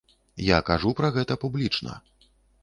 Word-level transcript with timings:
Я 0.45 0.57
кажу 0.69 0.93
пра 1.01 1.11
гэта 1.19 1.37
публічна. 1.45 1.99